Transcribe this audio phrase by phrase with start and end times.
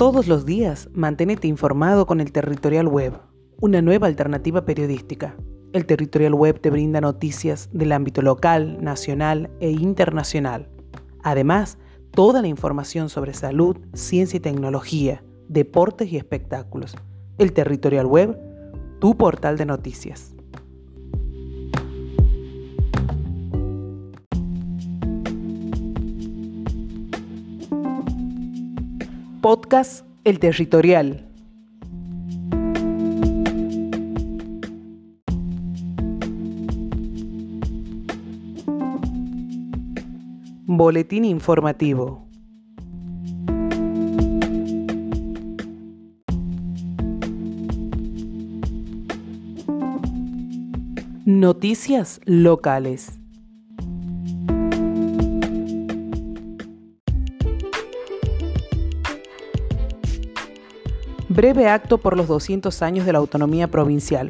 [0.00, 3.20] Todos los días manténete informado con el Territorial Web,
[3.60, 5.36] una nueva alternativa periodística.
[5.74, 10.70] El Territorial Web te brinda noticias del ámbito local, nacional e internacional.
[11.22, 11.76] Además,
[12.12, 16.96] toda la información sobre salud, ciencia y tecnología, deportes y espectáculos.
[17.36, 18.38] El Territorial Web,
[19.00, 20.34] tu portal de noticias.
[29.40, 31.26] Podcast El Territorial.
[40.66, 42.28] Boletín informativo.
[51.24, 53.19] Noticias locales.
[61.40, 64.28] Breve acto por los 200 años de la autonomía provincial.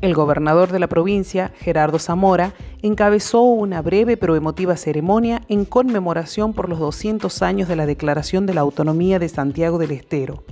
[0.00, 6.54] El gobernador de la provincia, Gerardo Zamora, encabezó una breve pero emotiva ceremonia en conmemoración
[6.54, 10.42] por los 200 años de la Declaración de la Autonomía de Santiago del Estero,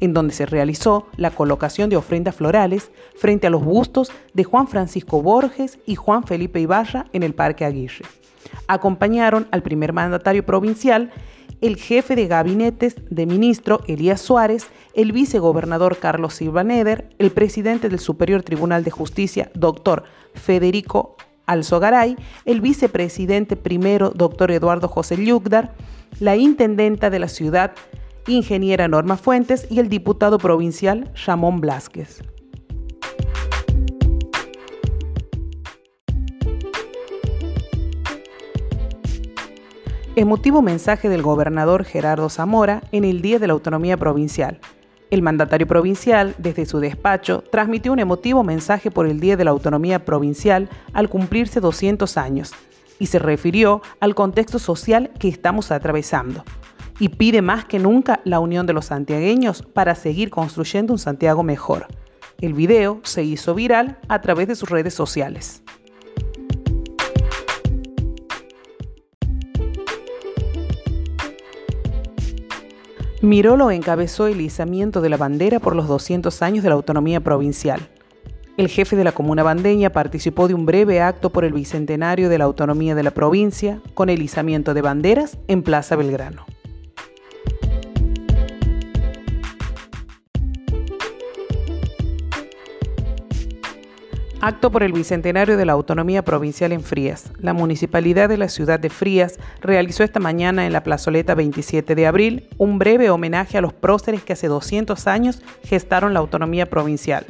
[0.00, 4.68] en donde se realizó la colocación de ofrendas florales frente a los bustos de Juan
[4.68, 8.04] Francisco Borges y Juan Felipe Ibarra en el Parque Aguirre.
[8.68, 11.10] Acompañaron al primer mandatario provincial
[11.60, 17.88] el jefe de gabinetes de ministro Elías Suárez, el vicegobernador Carlos Silva Neder, el presidente
[17.88, 21.16] del Superior Tribunal de Justicia, doctor Federico
[21.46, 25.74] Alzogaray, el vicepresidente primero, doctor Eduardo José Yugdar,
[26.18, 27.72] la intendenta de la ciudad,
[28.26, 32.22] ingeniera Norma Fuentes, y el diputado provincial Ramón Blasquez.
[40.16, 44.58] Emotivo mensaje del gobernador Gerardo Zamora en el Día de la Autonomía Provincial.
[45.08, 49.52] El mandatario provincial, desde su despacho, transmitió un emotivo mensaje por el Día de la
[49.52, 52.52] Autonomía Provincial al cumplirse 200 años
[52.98, 56.42] y se refirió al contexto social que estamos atravesando
[56.98, 61.44] y pide más que nunca la unión de los santiagueños para seguir construyendo un Santiago
[61.44, 61.86] mejor.
[62.40, 65.62] El video se hizo viral a través de sus redes sociales.
[73.22, 77.80] Mirolo encabezó el izamiento de la bandera por los 200 años de la autonomía provincial.
[78.56, 82.38] El jefe de la comuna bandeña participó de un breve acto por el bicentenario de
[82.38, 86.46] la autonomía de la provincia con el izamiento de banderas en Plaza Belgrano.
[94.42, 97.30] Acto por el Bicentenario de la Autonomía Provincial en Frías.
[97.40, 102.06] La Municipalidad de la ciudad de Frías realizó esta mañana en la plazoleta 27 de
[102.06, 107.26] abril un breve homenaje a los próceres que hace 200 años gestaron la autonomía provincial.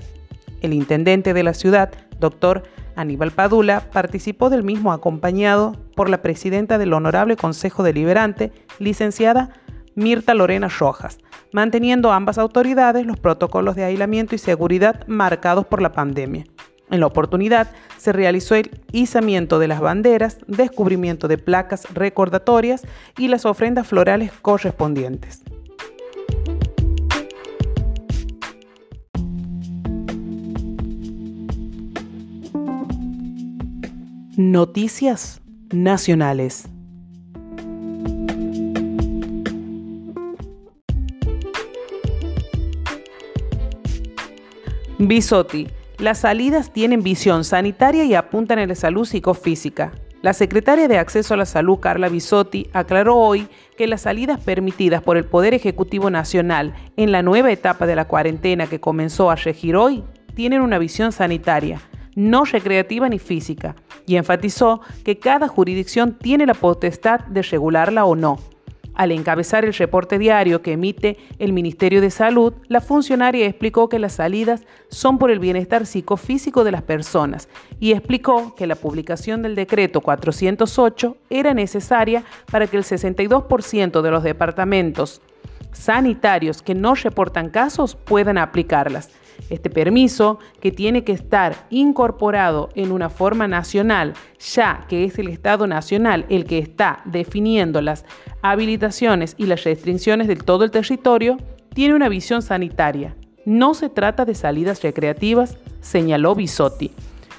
[0.60, 1.90] El intendente de la ciudad,
[2.20, 2.62] doctor
[2.94, 9.50] Aníbal Padula, participó del mismo acompañado por la presidenta del Honorable Consejo Deliberante, licenciada
[9.96, 11.18] Mirta Lorena Rojas,
[11.50, 16.44] manteniendo ambas autoridades los protocolos de aislamiento y seguridad marcados por la pandemia.
[16.90, 22.82] En la oportunidad se realizó el izamiento de las banderas, descubrimiento de placas recordatorias
[23.16, 25.42] y las ofrendas florales correspondientes.
[34.36, 35.40] Noticias
[35.70, 36.68] nacionales.
[44.98, 45.68] Bisotti
[46.00, 49.92] las salidas tienen visión sanitaria y apuntan en la salud psicofísica.
[50.22, 55.02] La secretaria de Acceso a la Salud, Carla Bisotti, aclaró hoy que las salidas permitidas
[55.02, 59.36] por el Poder Ejecutivo Nacional en la nueva etapa de la cuarentena que comenzó a
[59.36, 61.80] regir hoy tienen una visión sanitaria,
[62.14, 68.14] no recreativa ni física, y enfatizó que cada jurisdicción tiene la potestad de regularla o
[68.14, 68.38] no.
[68.94, 73.98] Al encabezar el reporte diario que emite el Ministerio de Salud, la funcionaria explicó que
[73.98, 77.48] las salidas son por el bienestar psicofísico de las personas
[77.78, 84.10] y explicó que la publicación del decreto 408 era necesaria para que el 62% de
[84.10, 85.22] los departamentos
[85.72, 89.10] sanitarios que no reportan casos puedan aplicarlas
[89.50, 95.28] este permiso, que tiene que estar incorporado en una forma nacional, ya que es el
[95.28, 98.04] Estado Nacional el que está definiendo las
[98.42, 101.36] habilitaciones y las restricciones de todo el territorio,
[101.74, 103.16] tiene una visión sanitaria.
[103.44, 106.90] No se trata de salidas recreativas, señaló Bisotti.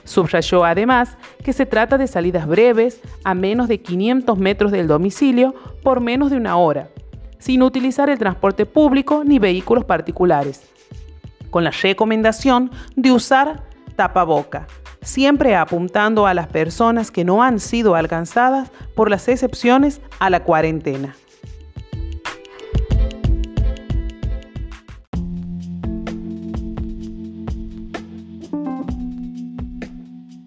[0.04, 5.54] Subrayó además que se trata de salidas breves a menos de 500 metros del domicilio
[5.84, 6.90] por menos de una hora,
[7.38, 10.64] sin utilizar el transporte público ni vehículos particulares,
[11.52, 13.64] con la recomendación de usar
[13.96, 14.66] tapaboca,
[15.04, 20.44] siempre apuntando a las personas que no han sido alcanzadas por las excepciones a la
[20.44, 21.16] cuarentena.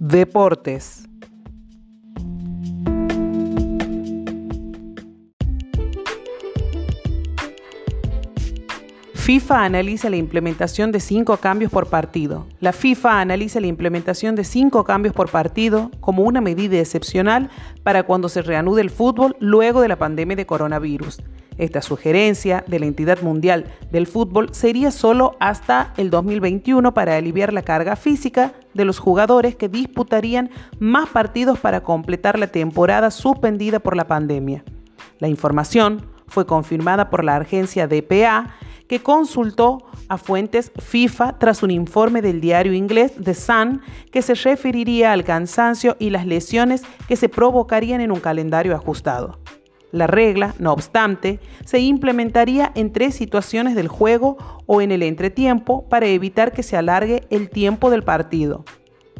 [0.01, 1.04] Deportes.
[9.25, 12.47] FIFA analiza la implementación de cinco cambios por partido.
[12.61, 17.49] La FIFA analiza la implementación de cinco cambios por partido como una medida excepcional
[17.83, 21.23] para cuando se reanude el fútbol luego de la pandemia de coronavirus.
[21.57, 27.55] Esta sugerencia de la entidad mundial del fútbol sería solo hasta el 2021 para aliviar
[27.55, 30.51] la carga física de los jugadores que disputarían
[30.81, 34.65] más partidos para completar la temporada suspendida por la pandemia.
[35.19, 38.55] La información fue confirmada por la agencia DPA
[38.89, 39.79] que consultó
[40.09, 45.25] a fuentes FIFA tras un informe del diario inglés The Sun que se referiría al
[45.25, 49.39] cansancio y las lesiones que se provocarían en un calendario ajustado.
[49.93, 54.37] La regla, no obstante, se implementaría en tres situaciones del juego
[54.67, 58.65] o en el entretiempo para evitar que se alargue el tiempo del partido.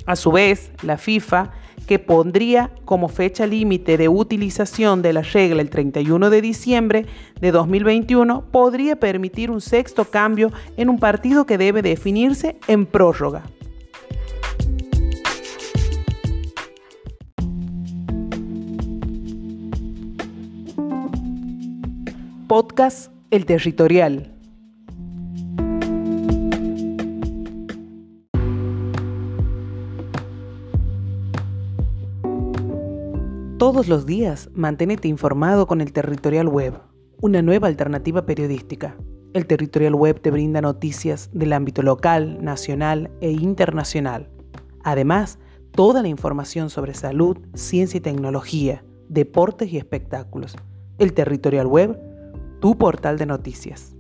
[0.05, 1.53] A su vez, la FIFA
[1.85, 7.07] que pondría como fecha límite de utilización de la regla el 31 de diciembre
[7.41, 13.45] de 2021, podría permitir un sexto cambio en un partido que debe definirse en prórroga.
[22.49, 24.34] Podcast El Territorial
[33.65, 36.75] Todos los días manténete informado con el Territorial Web,
[37.23, 38.95] una nueva alternativa periodística.
[39.33, 44.29] El Territorial Web te brinda noticias del ámbito local, nacional e internacional.
[44.83, 45.39] Además,
[45.71, 50.57] toda la información sobre salud, ciencia y tecnología, deportes y espectáculos.
[50.99, 51.99] El Territorial Web,
[52.61, 53.94] tu portal de noticias.